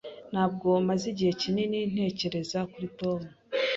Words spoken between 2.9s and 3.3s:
Tom.